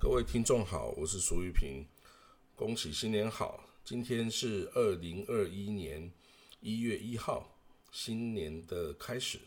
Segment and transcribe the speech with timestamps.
[0.00, 1.84] 各位听众好，我是苏玉平，
[2.56, 3.68] 恭喜新年好！
[3.84, 6.10] 今天是二零二一年
[6.60, 7.54] 一月一号，
[7.92, 9.38] 新年的开始。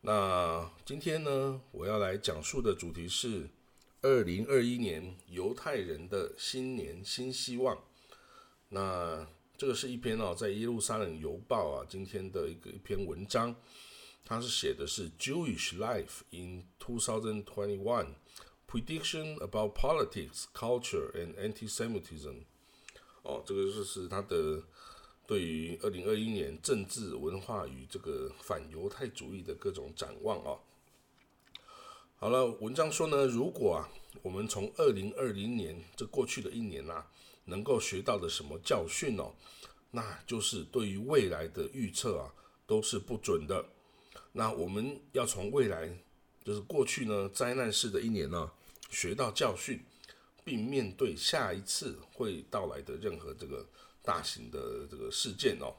[0.00, 3.48] 那今天呢，我要来讲述的主题是
[4.02, 7.80] 二零二一年犹太人的新年新希望。
[8.70, 9.24] 那
[9.56, 13.54] 这个是一篇哦，在耶路撒冷邮报啊，今天的一个一篇文章，
[14.24, 18.06] 它是写的是 Jewish life in 2021。
[18.70, 22.44] Prediction about politics, culture and anti-Semitism。
[23.24, 24.62] 哦，这个就是他的
[25.26, 30.56] 对于二零二一年政治文化与这个反犹太主义的各种展望啊。
[32.16, 33.90] 好了，文章说呢，如果啊，
[34.22, 37.04] 我们从二零二零年这过去的一年呐，
[37.46, 39.32] 能够学到的什么教训哦，
[39.90, 42.32] 那就是对于未来的预测啊，
[42.68, 43.66] 都是不准的。
[44.30, 45.90] 那我们要从未来，
[46.44, 48.48] 就是过去呢灾难式的一年呢。
[48.90, 49.80] 学到教训，
[50.44, 53.64] 并面对下一次会到来的任何这个
[54.02, 55.72] 大型的这个事件哦。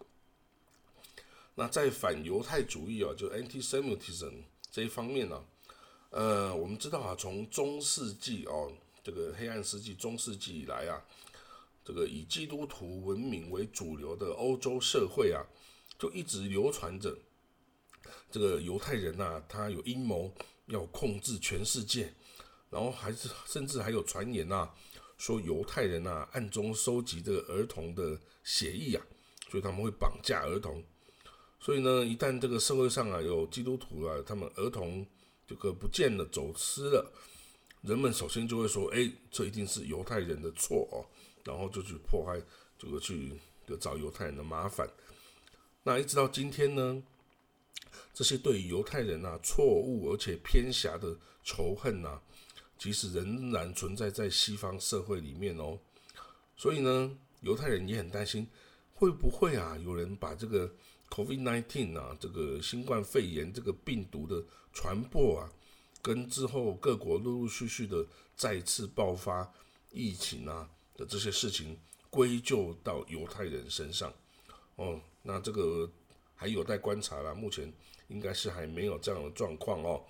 [1.56, 5.44] 那在反犹太主义啊，就 anti-Semitism 这一方面呢，
[6.10, 8.72] 呃，我们知道啊，从中世纪哦，
[9.04, 11.04] 这个黑暗世纪、中世纪以来啊，
[11.84, 15.44] 这个以基督徒文明为主流的欧洲社会啊，
[16.00, 17.18] 就一直流传着
[18.32, 20.34] 这个犹太人呐，他有阴谋
[20.68, 22.14] 要控制全世界。
[22.72, 24.68] 然后还是甚至还有传言呐，
[25.18, 29.06] 说犹太人呐暗中收集这个儿童的血液啊，
[29.50, 30.84] 所以他们会绑架儿童。
[31.60, 35.06] 所以呢，一旦这个社会上啊有基督徒啊，他们儿童
[35.46, 37.12] 这个不见了、走失了，
[37.82, 41.06] 人们首先就会说：哎，这一定是犹太人的错哦，
[41.44, 42.42] 然后就去破坏
[42.80, 43.34] 这个去
[43.80, 44.90] 找犹太人的麻烦。
[45.84, 47.04] 那一直到今天呢，
[48.14, 52.22] 这些对犹太人啊错误而且偏狭的仇恨呐。
[52.82, 55.78] 其实仍然存在在西方社会里面哦，
[56.58, 58.48] 所以呢，犹太人也很担心，
[58.96, 60.68] 会不会啊有人把这个
[61.12, 64.44] COVID-19 啊这个新冠肺炎这个病毒的
[64.74, 65.54] 传播啊，
[66.02, 68.04] 跟之后各国陆陆续续的
[68.36, 69.48] 再次爆发
[69.92, 71.78] 疫情啊的这些事情
[72.10, 74.12] 归咎到犹太人身上
[74.78, 75.88] 哦，那这个
[76.34, 77.72] 还有待观察啦，目前
[78.08, 80.04] 应该是还没有这样的状况哦。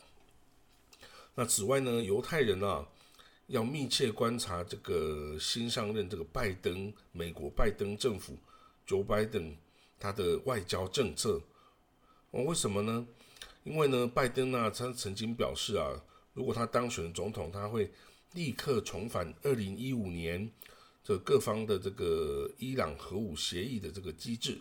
[1.33, 2.85] 那此外呢，犹太人啊，
[3.47, 8.37] 要密切观察这个新上任这个拜登美国拜登政府
[8.85, 9.55] ，Joe Biden
[9.97, 11.41] 他的外交政策。
[12.31, 13.07] 哦，为什么呢？
[13.63, 16.03] 因为呢，拜登呢，他曾经表示啊，
[16.33, 17.89] 如果他当选总统，他会
[18.33, 20.51] 立刻重返二零一五年
[21.03, 24.57] 这各方的这个伊朗核武协议的这个机制。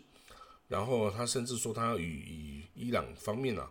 [0.68, 3.68] 然后他甚至说，他与与伊朗方面啊。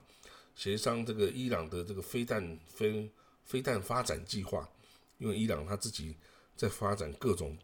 [0.59, 3.09] 协商这个伊朗的这个飞弹飞
[3.45, 4.69] 飞弹发展计划，
[5.17, 6.13] 因为伊朗他自己
[6.53, 7.57] 在发展各种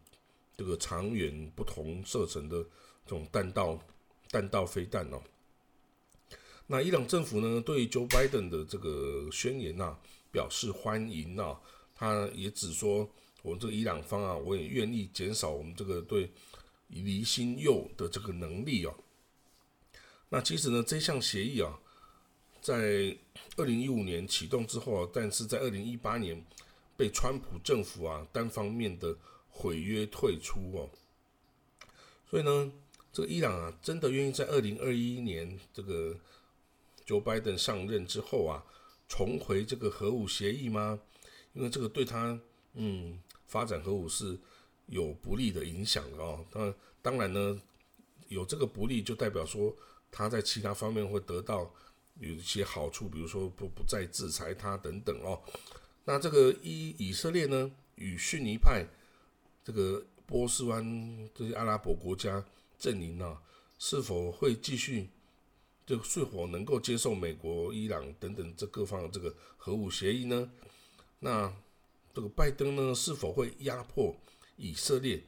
[0.56, 2.62] 这个长远不同射程的
[3.04, 3.78] 这种弹道
[4.30, 5.22] 弹道飞弹哦。
[6.66, 9.94] 那伊朗政府呢，对 Joe Biden 的这个宣言呐
[10.32, 11.54] 表示欢迎呐，
[11.94, 13.06] 他也只说
[13.42, 16.32] 我们这个伊朗方啊，我也愿意减少我们这个对
[16.88, 18.94] 离心铀的这个能力哦。
[20.30, 21.78] 那其实呢，这项协议啊。
[22.66, 23.16] 在
[23.56, 26.44] 二零一五年启动之后，但是在二零一八年
[26.96, 29.16] 被川普政府啊单方面的
[29.48, 30.90] 毁约退出哦。
[32.28, 32.72] 所以呢，
[33.12, 36.12] 这个伊朗啊真的愿意在二零二一年这个
[37.06, 38.64] Joe Biden 上任之后啊
[39.08, 40.98] 重回这个核武协议吗？
[41.52, 42.36] 因为这个对他
[42.74, 44.36] 嗯发展核武是
[44.86, 46.44] 有不利的影响的哦。
[46.52, 47.62] 那当然呢，
[48.26, 49.72] 有这个不利就代表说
[50.10, 51.72] 他在其他方面会得到。
[52.18, 55.40] 有一些好处，比如说不不再制裁他等等哦。
[56.04, 58.86] 那这个以以色列呢，与逊尼派
[59.64, 62.42] 这个波斯湾这些阿拉伯国家
[62.78, 63.36] 阵营呢，
[63.78, 65.08] 是否会继续
[65.84, 70.50] 这个是否能够接受美国、伊朗等等这各方这个核武协议呢？
[71.18, 71.52] 那
[72.14, 74.16] 这个拜登呢，是否会压迫
[74.56, 75.22] 以色列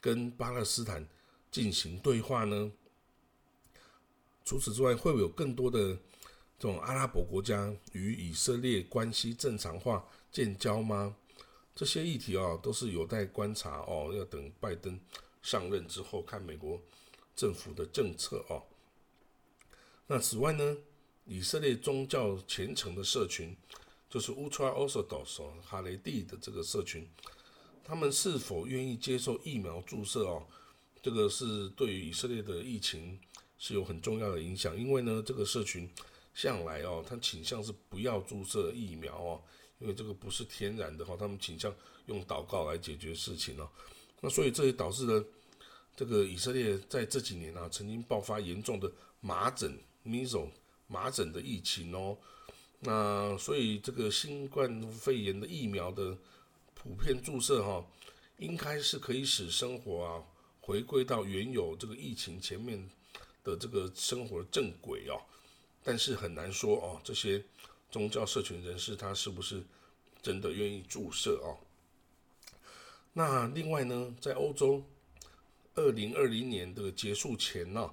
[0.00, 1.06] 跟巴勒斯坦
[1.50, 2.70] 进行对话呢？
[4.44, 5.96] 除此之外，会不会有更多的？
[6.58, 11.14] 这种阿拉伯国家与以色列关系正常化建交吗？
[11.74, 14.10] 这些议题啊，都是有待观察哦。
[14.16, 14.98] 要等拜登
[15.42, 16.80] 上任之后，看美国
[17.34, 18.62] 政府的政策哦。
[20.06, 20.78] 那此外呢，
[21.26, 23.54] 以色列宗教虔诚的社群，
[24.08, 27.06] 就是 Ultra Orthodox 哈雷蒂的这个社群，
[27.84, 30.46] 他们是否愿意接受疫苗注射哦？
[31.02, 33.20] 这个是对于以色列的疫情
[33.58, 35.86] 是有很重要的影响，因为呢，这个社群。
[36.36, 39.42] 向来哦，他倾向是不要注射疫苗哦，
[39.78, 41.74] 因为这个不是天然的哈，他们倾向
[42.04, 43.66] 用祷告来解决事情哦。
[44.20, 45.24] 那所以这也导致了
[45.96, 48.92] 这个以色列在这几年啊，曾经爆发严重的
[49.22, 50.46] 麻疹 m e s o
[50.88, 52.18] 麻疹的疫情哦。
[52.80, 56.14] 那所以这个新冠肺炎的疫苗的
[56.74, 57.82] 普遍注射哈，
[58.36, 60.22] 应该是可以使生活啊
[60.60, 62.86] 回归到原有这个疫情前面
[63.42, 65.16] 的这个生活正轨哦。
[65.88, 67.40] 但是很难说哦，这些
[67.92, 69.62] 宗教社群人士他是不是
[70.20, 71.62] 真的愿意注射哦？
[73.12, 74.82] 那另外呢，在欧洲，
[75.76, 77.88] 二零二零年的结束前呢，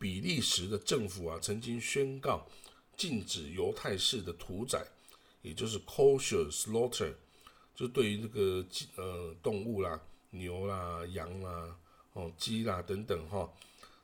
[0.00, 2.44] 比利时的政府啊曾经宣告
[2.96, 4.84] 禁止犹太式的屠宰，
[5.42, 7.14] 也就是 kosher slaughter，
[7.72, 11.78] 就对于这个呃动物啦，牛啦、羊啦、
[12.14, 13.48] 哦鸡啦等等哈，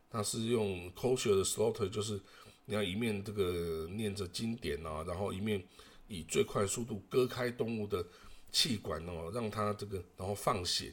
[0.08, 2.20] 它是用 kosher 的 slaughter，就是。
[2.66, 5.62] 你要一面这个念着经典啊，然后一面
[6.08, 8.04] 以最快速度割开动物的
[8.50, 10.92] 气管哦，让它这个然后放血，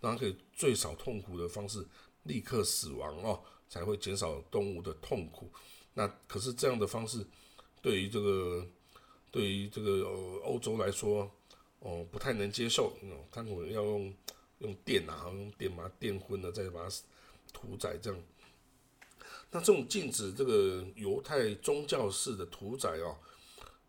[0.00, 1.86] 让它可以最少痛苦的方式
[2.24, 5.50] 立刻死亡哦，才会减少动物的痛苦。
[5.94, 7.24] 那可是这样的方式
[7.80, 8.66] 对于这个
[9.30, 10.04] 对于这个
[10.44, 11.30] 欧洲来说
[11.80, 12.92] 哦不太能接受，
[13.30, 14.14] 他可能要用
[14.58, 16.94] 用电啊，用电把它电昏了，再把它
[17.52, 18.22] 屠宰这样。
[19.54, 23.14] 那这种禁止这个犹太宗教式的屠宰哦，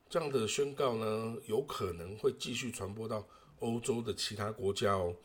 [0.10, 3.26] 这样的宣告呢，有可能会继续传播到
[3.60, 5.16] 欧洲的其他国家哦。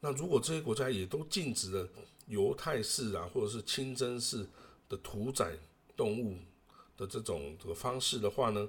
[0.00, 1.88] 那如果这些国家也都禁止了
[2.26, 4.46] 犹太式啊，或者是清真式
[4.86, 5.56] 的屠宰
[5.96, 6.36] 动物
[6.94, 8.68] 的这种这个方式的话呢，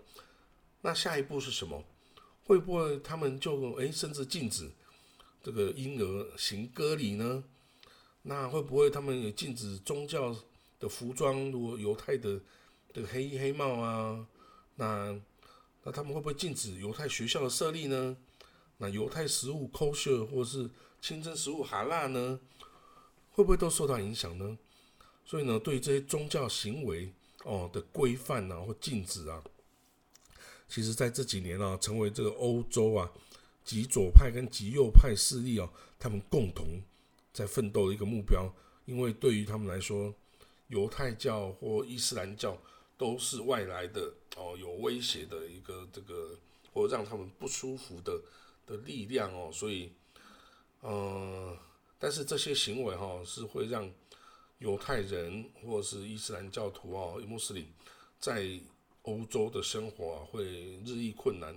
[0.79, 1.83] 那下一步是什么？
[2.45, 4.71] 会不会他们就诶甚至禁止
[5.43, 7.43] 这个婴儿行割礼呢？
[8.21, 10.33] 那会不会他们也禁止宗教？
[10.79, 12.39] 的服装，如果犹太的
[12.93, 14.27] 这个黑衣黑帽啊，
[14.75, 15.19] 那
[15.83, 18.17] 那他们会不会禁止犹太学校的设立呢？
[18.77, 20.69] 那犹太食物 kosher 或是
[21.01, 22.39] 清真食物哈辣呢，
[23.31, 24.57] 会不会都受到影响呢？
[25.23, 27.13] 所以呢，对于这些宗教行为
[27.43, 29.41] 哦的规范啊或禁止啊，
[30.67, 33.09] 其实在这几年啊，成为这个欧洲啊
[33.63, 36.81] 极左派跟极右派势力哦，他们共同
[37.33, 38.53] 在奋斗的一个目标，
[38.85, 40.13] 因为对于他们来说。
[40.67, 42.57] 犹太教或伊斯兰教
[42.97, 46.37] 都是外来的哦，有威胁的一个这个
[46.73, 48.19] 或让他们不舒服的
[48.65, 49.91] 的力量哦，所以，
[50.81, 51.57] 呃，
[51.99, 53.89] 但是这些行为哈是会让
[54.57, 57.67] 犹太人或是伊斯兰教徒哦，穆斯林
[58.19, 58.59] 在
[59.03, 60.43] 欧洲的生活啊会
[60.83, 61.55] 日益困难，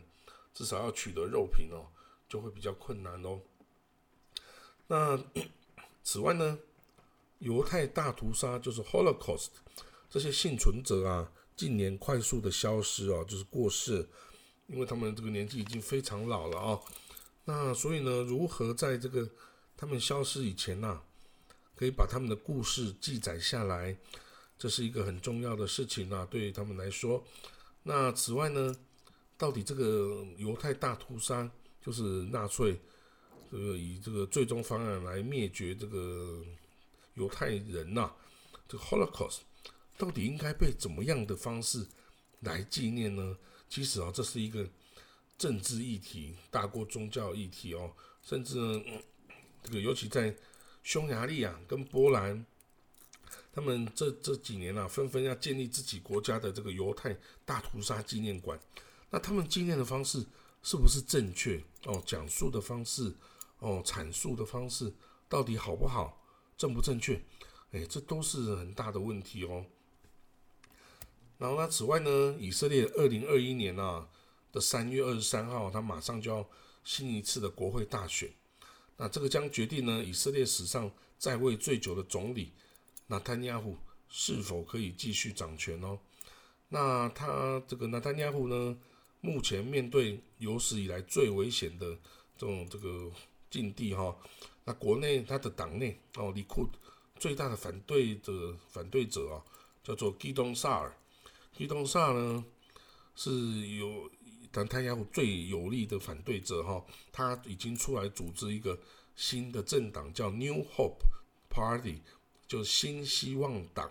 [0.53, 1.87] 至少要取得肉品哦
[2.29, 3.41] 就会比较困难哦。
[4.87, 5.19] 那
[6.05, 6.59] 此外呢？
[7.38, 9.49] 犹太大屠杀就是 Holocaust，
[10.11, 14.08] 这些幸存者啊，近年快速的消失哦，就是过世，
[14.67, 16.81] 因为他们这个年纪已经非常老了啊。
[17.44, 19.31] 那所以呢，如何在这个
[19.76, 21.00] 他们消失以前呐，
[21.76, 23.96] 可以把他们的故事记载下来，
[24.58, 27.23] 这是一个很重要的事情啊，对于他们来说。
[27.85, 28.75] 那此外呢，
[29.37, 31.49] 到底这个犹太大屠杀
[31.81, 32.81] 就是纳粹
[33.49, 36.43] 这个以这个最终方案来灭绝这个。
[37.19, 38.12] 犹太人呐，
[38.69, 39.41] 这个 Holocaust
[39.99, 41.85] 到底应该被怎么样的方式
[42.41, 43.37] 来纪念呢？
[43.69, 44.67] 其实啊，这是一个
[45.37, 47.93] 政治议题，大过宗教议题哦。
[48.23, 48.83] 甚至呢，
[49.62, 50.35] 这个尤其在
[50.83, 52.47] 匈牙利啊跟波兰，
[53.52, 58.59] 他们这这几年啊，纷纷要建立自己国家的这个犹太大屠杀纪念馆。
[59.11, 60.25] 那他们纪念的方式
[60.62, 61.62] 是不是正确？
[61.85, 63.14] 哦，讲述的方式，
[63.59, 64.93] 哦，阐述的方式
[65.28, 66.18] 到底好不好？
[66.59, 67.19] 正不正确？
[67.71, 69.65] 哎，这都是很大的问题哦。
[71.38, 74.09] 然后呢，此外呢，以色列二零二一年啊
[74.50, 76.47] 的三月二十三号，他马上就要
[76.83, 78.29] 新一次的国会大选。
[78.97, 82.53] 那这个将决定呢，以色列史上在位最久的总理
[83.07, 83.77] 纳坦亚胡
[84.09, 85.99] 是否可以继续掌权哦。
[86.71, 88.77] 那他这个纳坦亚胡呢，
[89.21, 91.97] 目前面对有史以来最危险的
[92.37, 93.11] 这种这个
[93.50, 94.17] 境地哈。
[94.64, 96.69] 那国内他的党内哦，里库
[97.19, 99.43] 最大的反对的反对者啊，
[99.83, 100.95] 叫做基东萨尔。
[101.57, 102.45] 基东萨呢
[103.17, 103.31] 是
[103.76, 104.11] 有
[104.52, 108.78] 但他亚最有力的反对者哈，他已经出来组织一个
[109.17, 111.05] 新的政党，叫 New Hope
[111.50, 112.00] Party，
[112.47, 113.90] 就新希望党。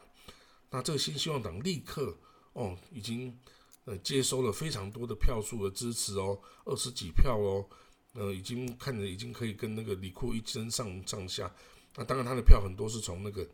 [0.70, 2.16] 那这个新希望党立刻
[2.54, 3.38] 哦，已经
[3.86, 7.66] 呃接收了非常多的票数的支持哦，二十几票哦。
[8.14, 11.52] 呃，已经看着已经可以跟那个李库一争上上下。
[11.96, 13.48] 那当然，他的票很多是从那个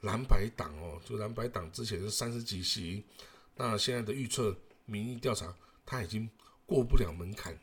[0.00, 3.02] 蓝白党哦，就蓝白党之前是三十几席，
[3.56, 6.28] 那现在的预测民意调查，他已经
[6.66, 7.58] 过不了门槛，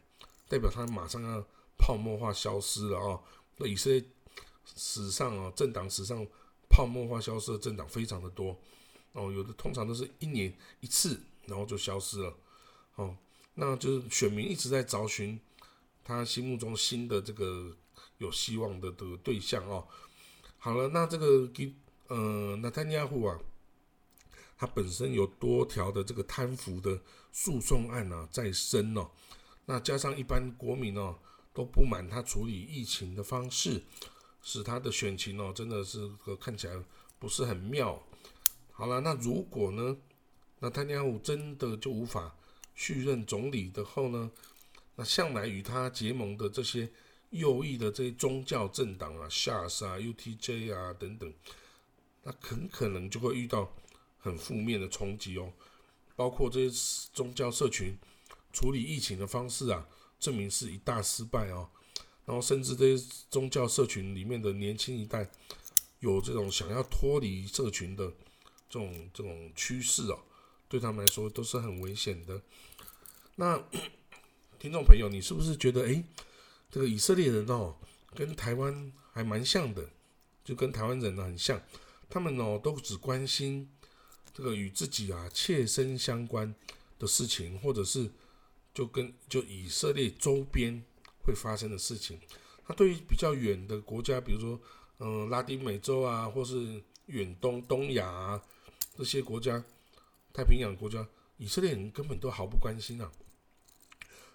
[0.48, 1.46] 代表他马上要
[1.77, 3.24] 泡沫化消失了哦。
[3.58, 4.04] 那以色列
[4.75, 6.25] 史上啊，政党史上
[6.70, 8.60] 泡沫化消失的政党非常的多
[9.13, 12.36] 哦，有的通常都是一年一次，然后就消失了
[12.96, 13.15] 哦。
[13.54, 15.39] 那就是选民一直在找寻
[16.06, 17.76] 他心目中新的这个
[18.20, 19.86] 有希望的的对象哦。
[20.58, 21.74] 好了，那这个给
[22.08, 23.40] 呃，纳坦亚胡啊，
[24.58, 29.10] 他本身有多条的这个贪腐的诉讼案啊在身哦。
[29.66, 31.18] 那加上一般国民哦
[31.52, 33.82] 都不满他处理疫情的方式，
[34.44, 36.08] 使他的选情哦真的是
[36.40, 36.80] 看起来
[37.18, 38.00] 不是很妙。
[38.72, 39.98] 好了，那如果呢，
[40.60, 42.36] 那坦尼亚胡真的就无法
[42.76, 44.30] 续任总理的后呢，
[44.96, 46.90] 那向来与他结盟的这些
[47.32, 51.34] 右翼的这些宗教政党啊，Shas 啊、UTJ 啊等等，
[52.24, 53.74] 那很可能就会遇到
[54.18, 55.52] 很负面的冲击哦，
[56.16, 57.96] 包括这些宗教社群。
[58.54, 59.86] 处理疫情的方式啊，
[60.18, 61.70] 证明是一大失败哦。
[62.25, 65.30] 然后甚至这些宗教社群里面的年轻一代，
[66.00, 68.08] 有这种想要脱离社群的
[68.70, 70.18] 这种这种趋势哦，
[70.70, 72.42] 对他们来说都是很危险的。
[73.36, 73.62] 那
[74.60, 76.04] 听众朋友，你是不是觉得哎，
[76.70, 77.76] 这个以色列人哦，
[78.14, 79.90] 跟台湾还蛮像的，
[80.44, 81.62] 就跟台湾人呢很像，
[82.10, 83.70] 他们哦都只关心
[84.34, 86.54] 这个与自己啊切身相关
[87.00, 88.10] 的事情，或者是。
[88.76, 90.84] 就跟就以色列周边
[91.24, 92.20] 会发生的事情，
[92.68, 94.60] 他对于比较远的国家，比如说
[95.00, 98.42] 嗯拉丁美洲啊，或是远东东亚啊
[98.98, 99.64] 这些国家，
[100.34, 101.08] 太平洋国家，
[101.38, 103.10] 以色列人根本都毫不关心啊。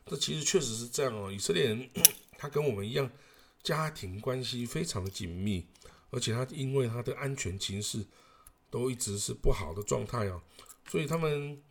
[0.06, 1.90] 这其实确实是这样哦，以色列人
[2.38, 3.10] 他跟我们一样，
[3.62, 5.66] 家庭关系非常的紧密，
[6.10, 8.04] 而且他因为他的安全情势
[8.70, 10.42] 都一直是不好的状态哦，
[10.88, 11.62] 所以他们。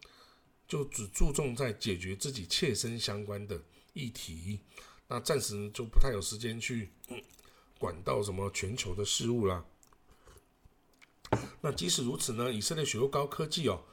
[0.69, 3.59] 就只注重在解决自己切身相关的
[3.93, 4.59] 议题，
[5.07, 6.91] 那暂时就不太有时间去
[7.79, 9.65] 管到什么全球的事物啦。
[11.61, 13.83] 那即使如此呢，以色列许多高科技哦，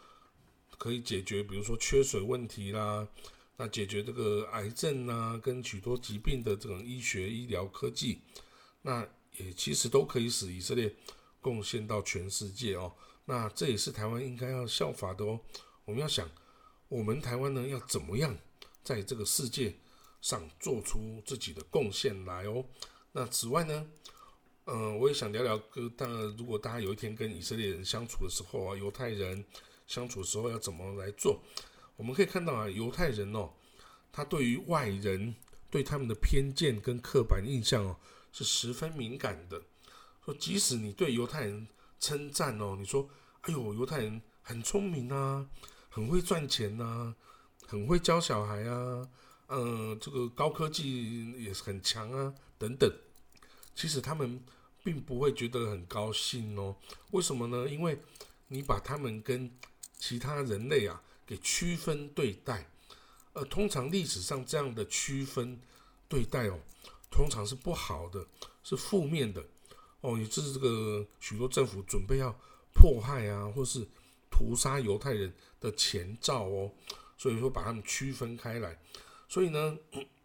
[0.76, 3.08] 可以解决，比如说缺水问题啦，
[3.56, 8.20] 那解决这个癌症啊，跟许多疾病的这种医学医疗科技，
[8.82, 10.94] 那也其实都可以使以色列
[11.40, 12.92] 贡献到全世界哦。
[13.24, 15.40] 那这也是台湾应该要效法的哦。
[15.84, 16.28] 我们要想。
[16.88, 18.32] 我们台湾呢，要怎么样
[18.84, 19.74] 在这个世界
[20.22, 22.64] 上做出自己的贡献来哦？
[23.10, 23.84] 那此外呢，
[24.66, 29.44] 嗯，我也想聊聊，跟当然，如果大家有一天跟以色列人相处的时候啊，犹太人
[29.88, 31.42] 相处的时候要怎么来做？
[31.96, 33.50] 我们可以看到啊，犹太人哦，
[34.12, 35.34] 他对于外人
[35.70, 37.96] 对他们的偏见跟刻板印象哦，
[38.32, 39.62] 是十分敏感的。
[40.24, 41.66] 说即使你对犹太人
[41.98, 43.08] 称赞哦，你说，
[43.42, 45.48] 哎呦，犹太人很聪明啊。
[45.88, 47.14] 很会赚钱呐，
[47.66, 49.08] 很会教小孩啊，
[49.48, 52.92] 嗯，这个高科技也是很强啊，等等。
[53.74, 54.38] 其实他们
[54.84, 56.76] 并不会觉得很高兴哦。
[57.12, 57.66] 为什么呢？
[57.66, 57.98] 因为
[58.48, 59.50] 你把他们跟
[59.96, 62.70] 其他人类啊给区分对待，
[63.32, 65.60] 呃，通常历史上这样的区分
[66.08, 66.60] 对待哦，
[67.10, 68.26] 通常是不好的，
[68.62, 69.44] 是负面的
[70.00, 72.34] 哦，也就是这个许多政府准备要
[72.72, 73.86] 迫害啊，或是。
[74.28, 76.70] 屠杀犹太人的前兆哦，
[77.16, 78.78] 所以说把他们区分开来。
[79.30, 79.78] 所以呢，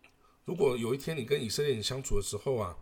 [0.43, 2.75] 如果有一天你跟以色列人相处的时候啊，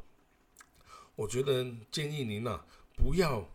[1.15, 3.47] 我觉得建议您呐，不要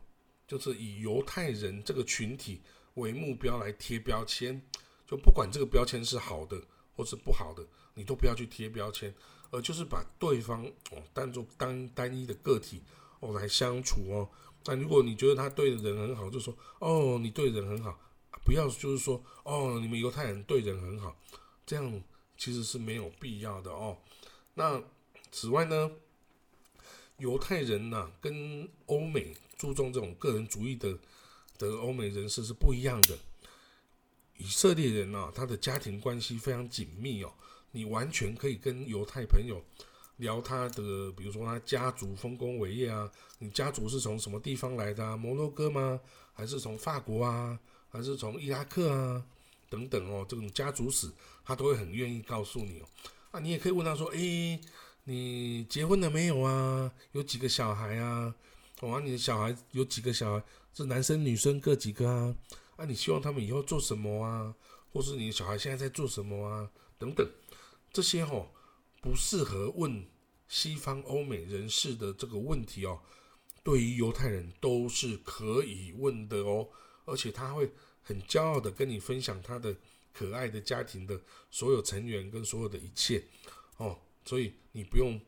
[0.47, 2.63] 就是以犹太人这个群体
[2.95, 4.61] 为目标来贴标签，
[5.07, 6.61] 就不管这个标签是好的
[6.97, 9.15] 或是不好的，你都不要去贴标签，
[9.51, 12.83] 而就是把对方哦当做单单一的个体
[13.21, 14.29] 哦来相处哦。
[14.67, 17.99] 那如果你觉得他对人很好，就说哦，你对人很好，
[18.45, 21.17] 不要就是说哦，你们犹太人对人很好，
[21.67, 22.03] 这样
[22.39, 23.99] 其实是没有必要的哦。
[24.55, 24.83] 那
[25.31, 25.91] 此外呢，
[27.19, 30.97] 犹太人呢跟欧美注重这种个人主义的
[31.59, 33.19] 的欧美人士是不一样的。
[34.37, 37.33] 以色列人啊，他的家庭关系非常紧密哦，
[37.71, 39.63] 你完全可以跟犹太朋友。
[40.19, 45.17] 聊他的，比如说他家族丰功伟业啊，你家族是从什么地方来的啊？
[45.17, 46.01] 摩洛哥吗？
[46.33, 47.59] 还是从法国啊？
[47.91, 49.25] 还是从伊拉克啊？
[49.69, 51.11] 等等哦，这种家族史
[51.45, 52.87] 他都会很愿意告诉你哦。
[53.33, 54.61] 啊，你也可以问他说：“诶，
[55.03, 56.93] 你结婚了没有啊？
[57.11, 58.33] 有几个小孩啊？
[58.83, 60.45] 哦，你的小孩有几个小孩？
[60.75, 62.37] 是男生女生各几个啊？
[62.77, 64.55] 啊，你希望他们以后做什么啊？
[64.93, 66.71] 或是你的小孩现在在做什么啊？
[66.99, 67.27] 等等，
[67.93, 68.49] 这些哦。
[69.01, 70.03] 不适合问
[70.49, 72.99] 西方欧美人士的这个问题哦，
[73.63, 76.67] 对于犹太人都是可以问的哦，
[77.05, 77.71] 而且他会
[78.03, 79.77] 很骄傲的跟你分享他的
[80.15, 83.23] 可爱的家庭的所有成员跟所有的一切
[83.77, 85.21] 哦，所以你不用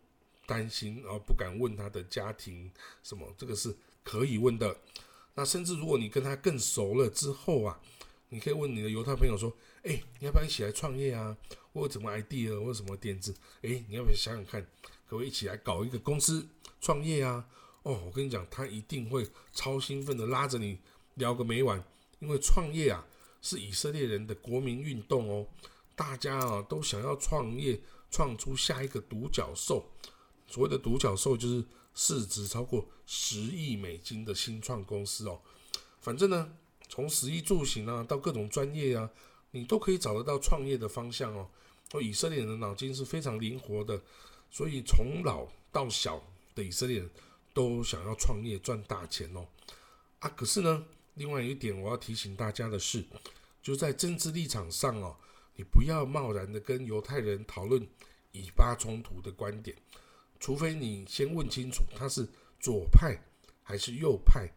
[0.47, 2.73] 担心啊，不敢问他的家庭
[3.03, 4.75] 什么，这个是可以问的。
[5.37, 7.79] 那甚至如果你跟他更熟了之后啊，
[8.31, 11.37] 你可以问你的犹太朋友说：“哎，你要不要一起来创业啊？
[11.73, 13.33] 或者什么 idea 或者什么点子？
[13.63, 14.61] 哎，你要不要想想看，
[15.07, 16.49] 可不可以一起来搞一个公司
[16.81, 17.47] 创业啊？”
[17.85, 20.81] 哦，我跟你讲，他一定会超兴奋的拉着你
[21.15, 21.81] 聊个没完，
[22.19, 23.07] 因为创业啊
[23.41, 25.47] 是以色列人的国民运动哦，
[25.95, 29.89] 大家啊都想要创业，创出下一个独角兽。
[30.49, 31.65] 所谓的独角兽就是
[31.97, 35.41] 市值超过十亿美金的新创公司哦。
[36.01, 36.53] 反正呢。
[36.89, 39.11] 从食衣住行啊，到各种专业啊，
[39.51, 41.51] 你都可以找得到创业的方向哦。
[41.91, 44.01] 哦，以色列人的脑筋是非常灵活的，
[44.53, 46.23] 所以从老到小
[46.55, 47.11] 的以色列人
[47.53, 49.45] 都想要创业赚大钱哦。
[50.21, 53.05] 啊，可是呢，另外一点我要提醒大家的是，
[53.61, 55.17] 就在政治立场上哦，
[55.57, 57.85] 你不要贸然的跟犹太人讨论
[58.31, 59.77] 以巴冲突的观点，
[60.47, 62.25] 除非你先问清楚他是
[62.61, 63.21] 左派
[63.65, 64.49] 还是右派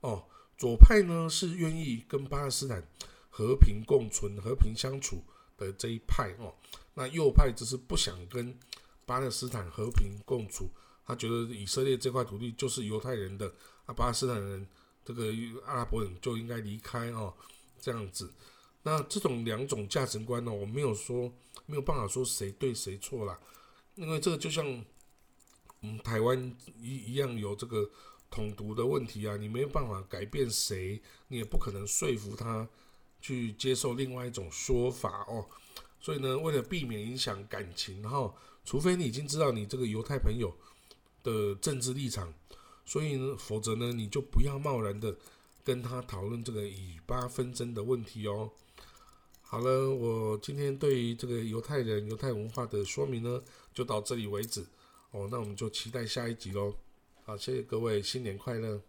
[0.00, 0.26] 哦。
[0.58, 2.82] 左派呢是愿意跟巴勒斯坦
[3.28, 5.22] 和平共存、和平相处
[5.56, 6.52] 的这一派哦，
[6.94, 8.52] 那右派只是不想跟
[9.06, 10.68] 巴勒斯坦和平共处，
[11.06, 13.46] 他觉得以色列这块土地就是犹太人的，
[13.86, 14.66] 啊，巴勒斯坦人
[15.04, 15.32] 这个
[15.64, 17.32] 阿拉伯人就应该离开哦，
[17.80, 18.28] 这样子。
[18.82, 21.32] 那这种两种价值观呢，我没有说
[21.66, 23.38] 没有办法说谁对谁错啦，
[23.94, 24.84] 因为这个就像
[25.82, 27.90] 嗯台湾一一样有这个。
[28.32, 32.64] 统独的问题啊，你没有办法改变谁，你也不可能说服他
[33.20, 35.44] 去接受另外一种说法哦。
[36.00, 38.32] 所以呢，为了避免影响感情哈，
[38.64, 40.56] 除非你已经知道你这个犹太朋友
[41.24, 42.32] 的政治立场，
[42.84, 45.18] 所以呢，否则呢，你就不要贸然的
[45.64, 48.48] 跟他讨论这个以巴纷争的问题哦。
[49.42, 53.42] 好了，我今天对于这个犹太人、犹太文化的说明呢，
[53.74, 54.64] 就到这里为止
[55.10, 55.28] 哦。
[55.30, 56.74] 那我们就期待下一集喽。
[57.24, 58.80] 好，谢谢各位，新年快乐！